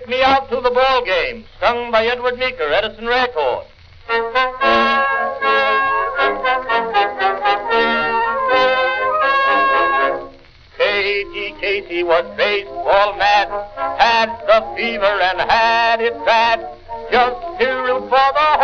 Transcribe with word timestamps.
Take 0.00 0.08
Me 0.08 0.22
Out 0.22 0.48
to 0.48 0.60
the 0.62 0.70
Ball 0.70 1.04
Game, 1.04 1.44
sung 1.60 1.90
by 1.90 2.06
Edward 2.06 2.38
Meeker, 2.38 2.72
Edison 2.72 3.06
Record. 3.06 3.66
Katie 10.78 11.54
Casey 11.60 12.02
was 12.02 12.24
baseball 12.38 13.16
mad, 13.18 13.48
had 13.98 14.40
the 14.46 14.74
fever 14.74 15.04
and 15.04 15.40
had 15.50 16.00
it 16.00 16.14
bad. 16.24 16.60
Just 17.12 17.60
to 17.60 17.66
root 17.66 18.08
for 18.08 18.28
the 18.32 18.59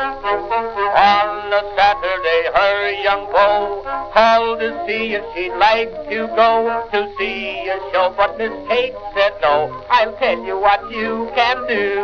On 0.00 1.52
a 1.52 1.62
Saturday, 1.76 2.42
her 2.54 2.90
young 3.02 3.26
beau 3.32 3.82
called 4.14 4.60
to 4.60 4.86
see 4.86 5.12
if 5.12 5.22
she'd 5.34 5.52
like 5.56 5.92
to 6.08 6.26
go 6.34 6.88
to 6.90 7.12
see 7.18 7.68
a 7.68 7.76
show, 7.92 8.14
but 8.16 8.38
Miss 8.38 8.50
Kate 8.66 8.94
said 9.14 9.34
no. 9.42 9.84
I'll 9.90 10.16
tell 10.16 10.42
you 10.42 10.58
what 10.58 10.90
you 10.90 11.30
can 11.34 11.68
do. 11.68 12.00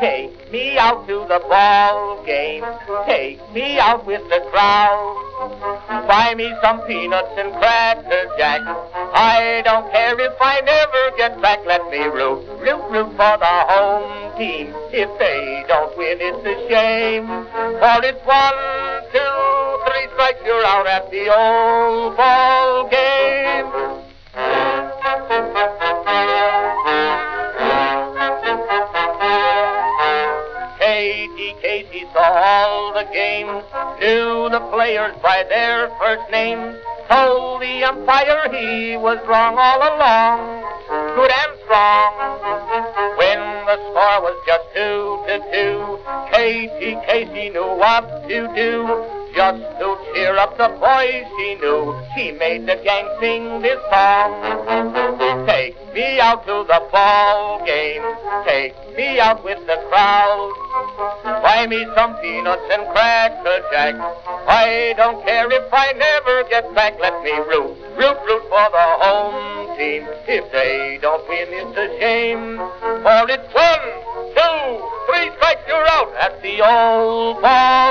Take 0.00 0.50
me 0.50 0.78
out 0.78 1.06
to 1.06 1.26
the 1.28 1.44
ball 1.50 2.24
game. 2.24 2.64
Take 3.04 3.38
me 3.52 3.78
out 3.78 4.06
with 4.06 4.22
the 4.30 4.40
crowd. 4.50 6.06
Buy 6.08 6.34
me 6.34 6.50
some 6.62 6.80
peanuts 6.86 7.36
and 7.36 7.52
cracker 7.60 8.24
jack. 8.38 8.62
I 9.12 9.60
don't 9.66 9.90
care 9.92 10.18
if 10.18 10.32
I 10.40 10.60
never 10.62 11.16
get 11.18 11.40
back. 11.42 11.58
Let 11.66 11.90
me 11.90 12.04
root, 12.04 12.48
root, 12.58 12.82
root 12.90 13.10
for 13.16 13.36
the 13.36 13.56
home 13.68 14.29
team. 14.40 14.72
If 14.90 15.10
they 15.18 15.64
don't 15.68 15.92
win, 15.98 16.16
it's 16.18 16.40
a 16.40 16.56
shame. 16.72 17.28
For 17.28 18.00
it's 18.08 18.24
one, 18.24 18.60
two, 19.12 19.36
three 19.84 20.08
strikes, 20.16 20.40
you're 20.46 20.64
out 20.64 20.86
at 20.86 21.10
the 21.10 21.28
old 21.28 22.16
ball 22.16 22.88
game. 22.88 24.00
Casey 31.60 32.06
saw 32.14 32.32
all 32.32 32.94
the 32.94 33.04
games, 33.12 33.62
knew 34.00 34.48
the 34.48 34.60
players 34.72 35.14
by 35.22 35.44
their 35.48 35.90
first 36.00 36.22
names, 36.30 36.74
told 37.08 37.60
the 37.60 37.84
umpire 37.84 38.48
he 38.50 38.96
was 38.96 39.18
wrong 39.28 39.56
all 39.58 39.78
along, 39.78 40.64
good 41.14 41.30
and 41.30 41.60
strong. 41.64 42.49
When 43.90 44.22
was 44.22 44.38
just 44.46 44.70
two 44.70 45.18
to 45.26 45.36
two, 45.50 45.98
Katie 46.30 46.94
Casey 47.10 47.50
knew 47.50 47.74
what 47.74 48.06
to 48.28 48.46
do. 48.54 48.86
Just 49.34 49.62
to 49.82 49.98
cheer 50.14 50.36
up 50.38 50.56
the 50.58 50.68
boys 50.78 51.26
she 51.34 51.58
knew, 51.58 51.98
she 52.14 52.30
made 52.30 52.66
the 52.66 52.78
gang 52.86 53.10
sing 53.18 53.62
this 53.62 53.82
song. 53.90 54.30
Take 55.46 55.74
me 55.92 56.20
out 56.20 56.46
to 56.46 56.62
the 56.70 56.80
ball 56.92 57.66
game. 57.66 58.02
Take 58.46 58.78
me 58.96 59.18
out 59.18 59.42
with 59.42 59.58
the 59.66 59.78
crowd. 59.90 60.52
Buy 61.42 61.66
me 61.66 61.84
some 61.96 62.14
peanuts 62.22 62.62
and 62.70 62.86
cracker 62.94 63.58
jack. 63.72 63.94
I 64.46 64.94
don't 64.96 65.24
care 65.26 65.50
if 65.50 65.66
I 65.72 65.92
never 65.98 66.48
get 66.48 66.72
back. 66.76 66.94
Let 67.00 67.22
me 67.24 67.32
root, 67.32 67.74
root, 67.98 68.18
root 68.22 68.42
for 68.50 68.66
the 68.70 68.86
home 69.02 69.49
team. 69.80 70.04
If 70.28 70.52
they 70.52 70.98
don't 71.00 71.26
win, 71.26 71.48
it's 71.48 71.72
a 71.72 71.88
shame. 71.98 72.58
For 72.58 73.24
it's 73.32 73.48
one, 73.56 73.86
two, 74.36 74.60
three 75.08 75.32
strikes, 75.36 75.64
you're 75.66 75.88
out 75.88 76.12
at 76.20 76.42
the 76.42 76.60
old 76.60 77.40
ball. 77.40 77.89